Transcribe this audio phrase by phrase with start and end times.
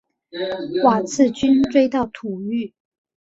[0.83, 2.73] 瓦剌军追到土域。